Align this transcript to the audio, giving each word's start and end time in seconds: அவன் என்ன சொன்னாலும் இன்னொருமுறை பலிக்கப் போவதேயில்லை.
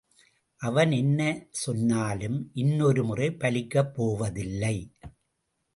அவன் 0.61 0.91
என்ன 0.91 1.47
சொன்னாலும் 1.51 2.51
இன்னொருமுறை 2.55 3.29
பலிக்கப் 3.37 3.93
போவதேயில்லை. 3.93 4.75